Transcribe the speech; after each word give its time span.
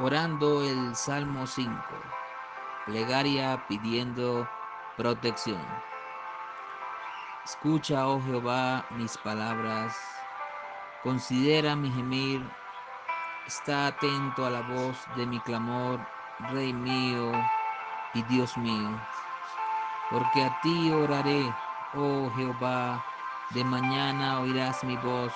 orando 0.00 0.62
el 0.62 0.94
Salmo 0.94 1.44
5, 1.44 1.72
plegaria 2.86 3.60
pidiendo 3.66 4.48
protección. 4.96 5.66
Escucha, 7.44 8.06
oh 8.06 8.22
Jehová, 8.22 8.86
mis 8.90 9.18
palabras, 9.18 9.96
considera 11.02 11.74
mi 11.74 11.90
gemir, 11.90 12.48
está 13.48 13.88
atento 13.88 14.46
a 14.46 14.50
la 14.50 14.60
voz 14.60 14.96
de 15.16 15.26
mi 15.26 15.40
clamor, 15.40 15.98
Rey 16.52 16.72
mío 16.72 17.32
y 18.14 18.22
Dios 18.24 18.56
mío, 18.56 19.00
porque 20.10 20.44
a 20.44 20.60
ti 20.60 20.92
oraré, 20.92 21.52
oh 21.94 22.30
Jehová, 22.36 23.04
de 23.50 23.64
mañana 23.64 24.40
oirás 24.40 24.84
mi 24.84 24.96
voz 24.98 25.32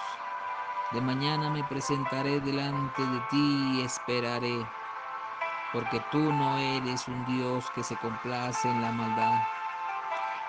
de 0.93 1.01
mañana 1.01 1.49
me 1.49 1.65
presentaré 1.65 2.41
delante 2.41 3.03
de 3.03 3.21
ti 3.31 3.79
y 3.79 3.81
esperaré, 3.81 4.67
porque 5.73 6.05
tú 6.11 6.19
no 6.19 6.59
eres 6.59 7.09
un 7.09 7.25
Dios 7.25 7.71
que 7.75 7.83
se 7.83 7.97
complace 7.97 8.69
en 8.69 8.83
la 8.83 8.93
maldad. 8.93 9.41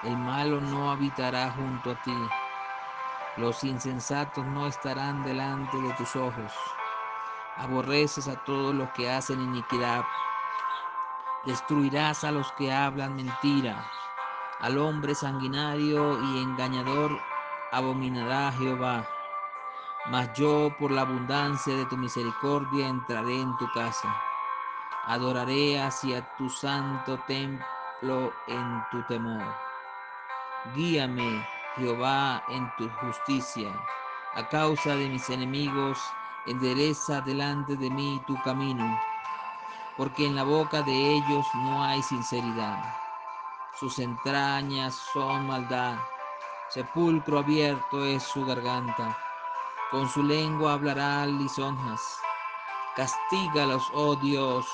El 0.04 0.18
malo 0.18 0.60
no 0.60 0.92
habitará 0.92 1.50
junto 1.52 1.92
a 1.92 2.02
ti. 2.02 2.18
Los 3.38 3.64
insensatos 3.64 4.46
no 4.46 4.68
estarán 4.68 5.24
delante 5.24 5.78
de 5.78 5.94
tus 5.94 6.14
ojos. 6.18 6.52
Aborreces 7.56 8.28
a 8.28 8.36
todos 8.44 8.76
los 8.76 8.90
que 8.90 9.10
hacen 9.10 9.40
iniquidad. 9.40 10.04
Destruirás 11.46 12.26
a 12.26 12.32
los 12.32 12.52
que 12.54 12.74
hablan 12.74 13.16
mentira. 13.16 13.90
Al 14.60 14.78
hombre 14.78 15.16
sanguinario 15.16 16.22
y 16.22 16.44
engañador 16.44 17.18
abominará 17.72 18.52
Jehová 18.52 19.08
mas 20.06 20.30
yo 20.34 20.76
por 20.78 20.92
la 20.92 21.02
abundancia 21.02 21.76
de 21.76 21.86
tu 21.86 21.98
misericordia 21.98 22.88
entraré 22.88 23.40
en 23.42 23.56
tu 23.58 23.72
casa. 23.72 24.14
Adoraré 25.06 25.80
hacia 25.80 26.22
tu 26.38 26.50
santo 26.50 27.20
templo 27.28 28.34
en 28.48 28.84
tu 28.92 29.02
temor. 29.04 29.44
Guíame, 30.76 31.46
Jehová, 31.76 32.44
en 32.50 32.70
tu 32.78 32.90
justicia. 33.02 33.74
A 34.36 34.48
causa 34.50 34.96
de 34.96 35.10
mis 35.10 35.30
enemigos, 35.30 36.00
endereza 36.48 37.22
delante 37.22 37.76
de 37.76 37.90
mí 37.90 38.22
tu 38.28 38.42
camino, 38.42 39.00
porque 39.96 40.26
en 40.26 40.36
la 40.36 40.44
boca 40.44 40.82
de 40.82 41.16
ellos 41.16 41.46
no 41.56 41.84
hay 41.84 42.02
sinceridad. 42.02 42.80
Sus 43.80 44.00
entrañas 44.00 44.96
son 45.14 45.48
maldad, 45.48 45.98
sepulcro 46.70 47.40
abierto 47.40 48.06
es 48.06 48.24
su 48.24 48.46
garganta 48.46 49.18
con 49.94 50.10
su 50.10 50.24
lengua 50.24 50.74
hablará 50.74 51.24
lisonjas. 51.28 52.20
Castígalos, 52.96 53.84
oh 53.94 54.16
Dios, 54.16 54.66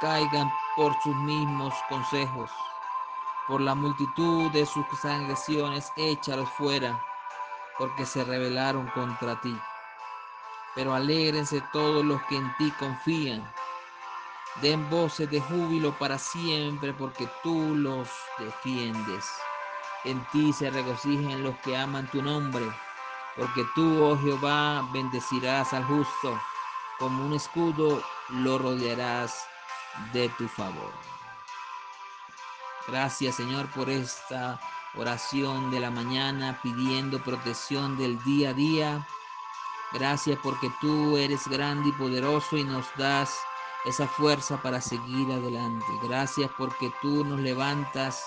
caigan 0.00 0.48
por 0.76 0.94
sus 1.02 1.16
mismos 1.16 1.74
consejos. 1.88 2.52
Por 3.48 3.60
la 3.62 3.74
multitud 3.74 4.48
de 4.52 4.64
sus 4.64 4.86
agresiones, 5.04 5.90
échalos 5.96 6.48
fuera, 6.50 7.02
porque 7.78 8.06
se 8.06 8.22
rebelaron 8.22 8.86
contra 8.94 9.40
ti. 9.40 9.58
Pero 10.76 10.94
alégrense 10.94 11.60
todos 11.72 12.04
los 12.04 12.22
que 12.26 12.36
en 12.36 12.56
ti 12.56 12.70
confían. 12.78 13.52
Den 14.62 14.88
voces 14.88 15.28
de 15.32 15.40
júbilo 15.40 15.98
para 15.98 16.16
siempre, 16.16 16.92
porque 16.92 17.28
tú 17.42 17.74
los 17.74 18.08
defiendes. 18.38 19.28
En 20.04 20.24
ti 20.26 20.52
se 20.52 20.70
regocijen 20.70 21.42
los 21.42 21.56
que 21.58 21.76
aman 21.76 22.08
tu 22.12 22.22
nombre 22.22 22.70
porque 23.36 23.64
tú, 23.74 24.02
oh 24.02 24.18
Jehová, 24.18 24.88
bendecirás 24.92 25.72
al 25.72 25.84
justo, 25.84 26.40
como 26.98 27.24
un 27.24 27.34
escudo 27.34 28.02
lo 28.28 28.58
rodearás 28.58 29.46
de 30.12 30.28
tu 30.30 30.48
favor. 30.48 30.92
Gracias, 32.86 33.36
Señor, 33.36 33.70
por 33.70 33.88
esta 33.88 34.60
oración 34.94 35.70
de 35.70 35.80
la 35.80 35.90
mañana 35.90 36.58
pidiendo 36.62 37.22
protección 37.22 37.96
del 37.96 38.22
día 38.24 38.50
a 38.50 38.54
día. 38.54 39.06
Gracias 39.92 40.38
porque 40.42 40.70
tú 40.80 41.16
eres 41.16 41.46
grande 41.48 41.90
y 41.90 41.92
poderoso 41.92 42.56
y 42.56 42.64
nos 42.64 42.86
das 42.96 43.38
esa 43.84 44.06
fuerza 44.06 44.60
para 44.62 44.80
seguir 44.80 45.32
adelante. 45.32 45.86
Gracias 46.02 46.50
porque 46.56 46.92
tú 47.00 47.24
nos 47.24 47.40
levantas 47.40 48.22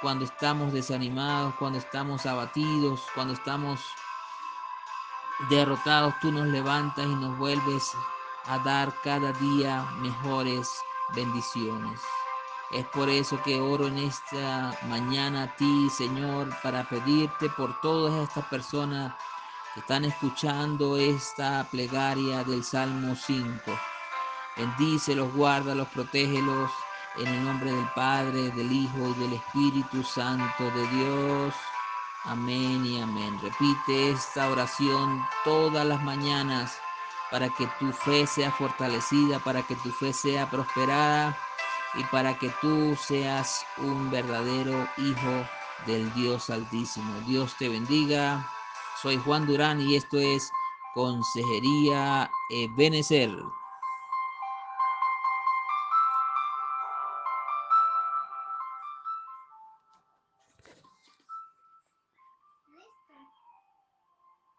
cuando 0.00 0.24
estamos 0.24 0.72
desanimados, 0.72 1.54
cuando 1.56 1.78
estamos 1.78 2.26
abatidos, 2.26 3.06
cuando 3.14 3.34
estamos 3.34 3.80
derrotados 5.48 6.14
tú 6.20 6.30
nos 6.30 6.46
levantas 6.46 7.06
y 7.06 7.14
nos 7.14 7.36
vuelves 7.38 7.92
a 8.44 8.58
dar 8.58 8.94
cada 9.02 9.32
día 9.32 9.82
mejores 10.00 10.70
bendiciones. 11.14 12.00
Es 12.70 12.86
por 12.86 13.08
eso 13.08 13.40
que 13.42 13.60
oro 13.60 13.88
en 13.88 13.98
esta 13.98 14.72
mañana 14.88 15.44
a 15.44 15.56
ti, 15.56 15.90
Señor, 15.90 16.48
para 16.62 16.88
pedirte 16.88 17.48
por 17.50 17.80
todas 17.80 18.28
estas 18.28 18.44
personas 18.46 19.14
que 19.74 19.80
están 19.80 20.04
escuchando 20.04 20.96
esta 20.96 21.66
plegaria 21.70 22.44
del 22.44 22.62
Salmo 22.62 23.16
5. 23.16 23.60
Bendícelos, 24.56 25.32
guárdalos, 25.34 25.88
protégelos 25.88 26.70
en 27.18 27.26
el 27.26 27.44
nombre 27.44 27.72
del 27.72 27.88
Padre, 27.94 28.50
del 28.52 28.70
Hijo 28.70 29.08
y 29.08 29.20
del 29.20 29.32
Espíritu 29.32 30.02
Santo 30.04 30.64
de 30.70 30.86
Dios. 30.88 31.54
Amén 32.24 32.84
y 32.84 33.00
amén. 33.00 33.38
Repite 33.40 34.10
esta 34.10 34.50
oración 34.50 35.26
todas 35.44 35.86
las 35.86 36.02
mañanas 36.02 36.78
para 37.30 37.48
que 37.48 37.66
tu 37.78 37.92
fe 37.92 38.26
sea 38.26 38.52
fortalecida, 38.52 39.38
para 39.38 39.62
que 39.62 39.74
tu 39.76 39.90
fe 39.90 40.12
sea 40.12 40.50
prosperada 40.50 41.38
y 41.94 42.04
para 42.04 42.38
que 42.38 42.50
tú 42.60 42.94
seas 42.96 43.64
un 43.78 44.10
verdadero 44.10 44.86
hijo 44.98 45.48
del 45.86 46.12
Dios 46.12 46.50
Altísimo. 46.50 47.20
Dios 47.26 47.56
te 47.58 47.68
bendiga. 47.68 48.46
Soy 49.00 49.16
Juan 49.18 49.46
Durán 49.46 49.80
y 49.80 49.96
esto 49.96 50.18
es 50.18 50.52
Consejería 50.94 52.30
Benecer. 52.76 53.30